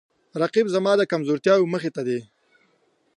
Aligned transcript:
رقیب 0.41 0.67
زما 0.75 0.91
د 0.97 1.01
کمزورتیاو 1.11 1.69
مخ 1.73 1.83
ته 1.95 2.01
دی 2.07 2.19